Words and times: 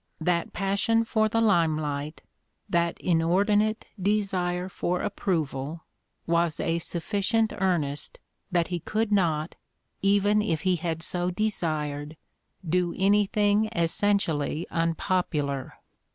That 0.19 0.51
passion 0.51 1.05
for 1.05 1.29
the 1.29 1.39
limelight, 1.41 2.23
that 2.67 2.99
inordinate 2.99 3.85
desire 4.01 4.67
for 4.67 5.03
approval 5.03 5.85
was 6.25 6.59
a 6.59 6.79
sufiicient 6.79 7.55
earnest 7.61 8.19
that 8.51 8.69
he 8.69 8.79
could 8.79 9.11
not, 9.11 9.57
even 10.01 10.41
if 10.41 10.61
he 10.61 10.77
had 10.77 11.03
so 11.03 11.29
desired, 11.29 12.17
do 12.67 12.95
anything 12.97 13.69
essentially 13.75 14.65
unpopular. 14.71 15.73